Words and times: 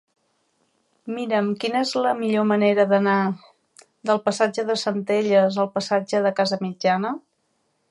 Mira'm 1.17 1.51
quina 1.63 1.81
és 1.87 1.91
la 2.05 2.13
millor 2.21 2.47
manera 2.53 2.87
d'anar 2.93 3.19
del 4.11 4.23
passatge 4.29 4.67
de 4.73 4.79
Centelles 4.87 5.61
al 5.65 5.73
passatge 5.79 6.25
de 6.27 6.33
Casamitjana. 6.43 7.17